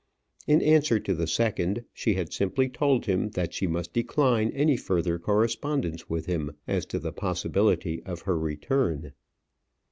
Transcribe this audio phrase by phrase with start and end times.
[0.47, 4.75] In answer to the second, she had simply told him that she must decline any
[4.75, 9.13] further correspondence with him as to the possibility of her return.